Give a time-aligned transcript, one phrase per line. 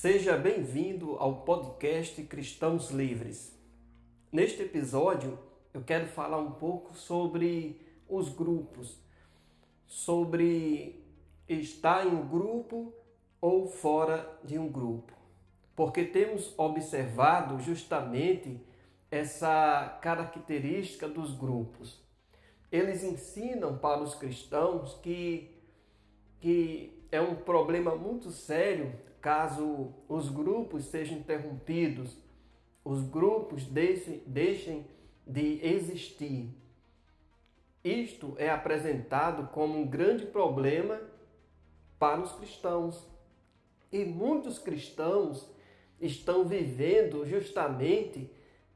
[0.00, 3.52] Seja bem-vindo ao podcast Cristãos Livres.
[4.30, 5.36] Neste episódio,
[5.74, 8.96] eu quero falar um pouco sobre os grupos,
[9.88, 11.04] sobre
[11.48, 12.94] estar em um grupo
[13.40, 15.12] ou fora de um grupo,
[15.74, 18.64] porque temos observado justamente
[19.10, 22.00] essa característica dos grupos.
[22.70, 25.60] Eles ensinam para os cristãos que,
[26.38, 32.16] que é um problema muito sério caso os grupos sejam interrompidos,
[32.84, 34.86] os grupos deixem, deixem
[35.26, 36.48] de existir.
[37.82, 41.00] Isto é apresentado como um grande problema
[41.98, 43.06] para os cristãos.
[43.90, 45.50] E muitos cristãos
[46.00, 48.30] estão vivendo justamente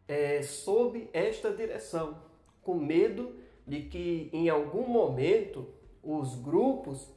[0.09, 2.23] é, sob esta direção,
[2.63, 3.37] com medo
[3.67, 5.69] de que em algum momento
[6.03, 7.13] os grupos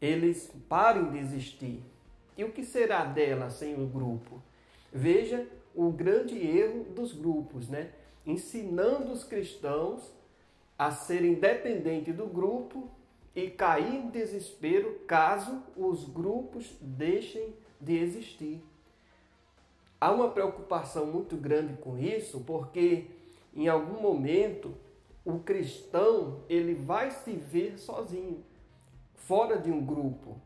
[0.00, 1.82] eles parem de existir.
[2.36, 4.42] E o que será dela sem o grupo?
[4.92, 7.90] Veja o grande erro dos grupos, né?
[8.26, 10.10] Ensinando os cristãos
[10.78, 12.90] a serem dependentes do grupo
[13.34, 18.62] e cair em desespero caso os grupos deixem de existir.
[20.00, 23.06] Há uma preocupação muito grande com isso, porque
[23.54, 24.74] em algum momento
[25.24, 28.42] o cristão ele vai se ver sozinho,
[29.20, 30.40] fora de um grupo.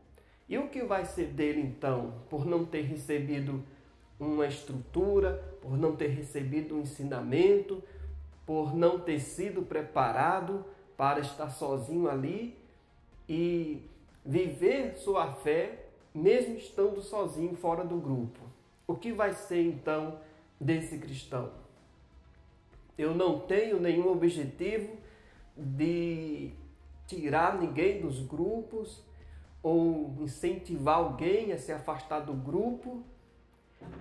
[0.47, 3.63] E o que vai ser dele então, por não ter recebido
[4.19, 7.83] uma estrutura, por não ter recebido um ensinamento,
[8.45, 10.63] por não ter sido preparado
[10.95, 12.57] para estar sozinho ali
[13.27, 13.81] e
[14.23, 18.39] viver sua fé, mesmo estando sozinho fora do grupo?
[18.87, 20.19] O que vai ser então
[20.59, 21.51] desse cristão?
[22.97, 24.95] Eu não tenho nenhum objetivo
[25.57, 26.51] de
[27.07, 29.03] tirar ninguém dos grupos
[29.61, 33.03] ou incentivar alguém a se afastar do grupo,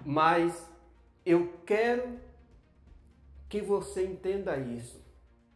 [0.05, 0.70] mas
[1.25, 2.19] eu quero
[3.48, 5.03] que você entenda isso.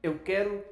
[0.03, 0.65] Eu quero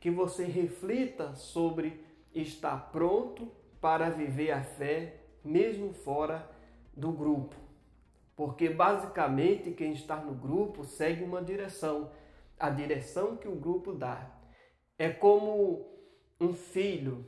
[0.00, 3.50] que você reflita sobre estar pronto
[3.80, 6.48] para viver a fé mesmo fora
[6.96, 7.56] do grupo.
[8.34, 12.10] Porque basicamente quem está no grupo segue uma direção,
[12.58, 14.30] a direção que o grupo dá.
[14.98, 15.86] É como
[16.42, 17.24] um filho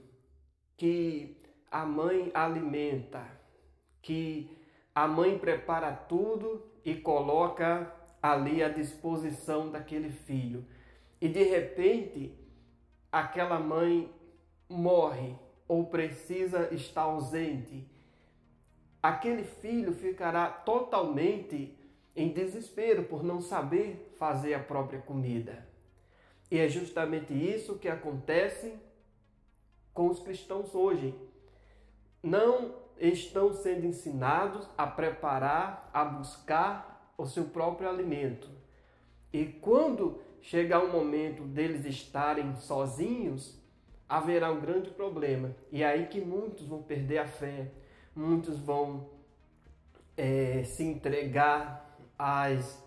[0.76, 3.24] que a mãe alimenta,
[4.02, 4.50] que
[4.94, 10.64] a mãe prepara tudo e coloca ali à disposição daquele filho.
[11.20, 12.36] E de repente,
[13.10, 14.12] aquela mãe
[14.68, 15.36] morre
[15.68, 17.88] ou precisa estar ausente.
[19.00, 21.78] Aquele filho ficará totalmente
[22.16, 25.66] em desespero por não saber fazer a própria comida.
[26.50, 28.74] E é justamente isso que acontece
[29.94, 31.14] com os cristãos hoje
[32.22, 38.48] não estão sendo ensinados a preparar, a buscar o seu próprio alimento.
[39.32, 43.58] E quando chegar o momento deles estarem sozinhos,
[44.08, 45.54] haverá um grande problema.
[45.70, 47.70] E é aí que muitos vão perder a fé,
[48.14, 49.08] muitos vão
[50.16, 52.82] é, se entregar às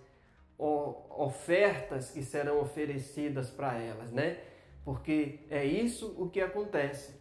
[0.57, 4.39] ofertas que serão oferecidas para elas, né?
[4.87, 7.13] Porque é isso o que acontece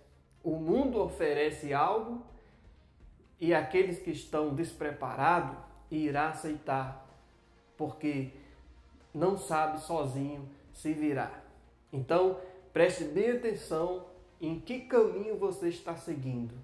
[0.44, 2.22] o mundo oferece algo
[3.40, 5.58] e aqueles que estão despreparados
[5.90, 7.04] irá aceitar,
[7.76, 8.30] porque
[9.12, 11.44] não sabe sozinho se virar.
[11.92, 12.38] Então,
[12.72, 14.06] preste bem atenção
[14.40, 16.54] em que caminho você está seguindo.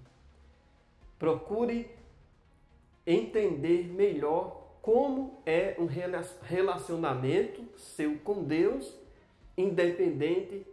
[1.19, 1.91] Procure
[3.05, 5.89] entender melhor como é um
[6.41, 8.97] relacionamento seu com Deus,
[9.57, 10.65] independente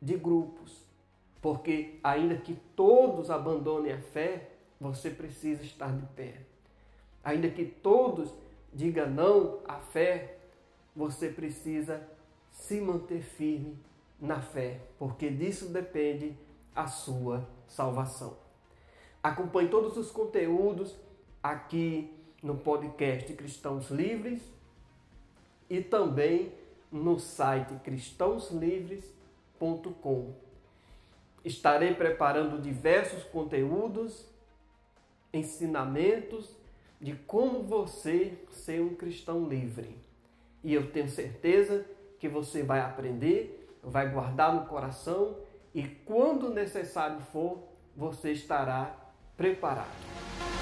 [0.00, 0.84] de grupos.
[1.40, 6.40] Porque, ainda que todos abandonem a fé, você precisa estar de pé.
[7.22, 8.32] Ainda que todos
[8.72, 10.38] digam não à fé,
[10.94, 12.06] você precisa
[12.50, 13.78] se manter firme
[14.20, 16.36] na fé, porque disso depende
[16.74, 18.36] a sua salvação.
[19.22, 20.94] Acompanhe todos os conteúdos
[21.42, 24.42] aqui no podcast Cristãos Livres
[25.68, 26.52] e também
[26.92, 29.15] no site cristãoslivres.com.
[31.44, 34.26] Estarei preparando diversos conteúdos,
[35.32, 36.56] ensinamentos
[37.00, 39.96] de como você ser um cristão livre.
[40.64, 41.84] E eu tenho certeza
[42.18, 45.36] que você vai aprender, vai guardar no coração
[45.74, 47.62] e quando necessário for,
[47.94, 48.96] você estará
[49.36, 50.55] preparado.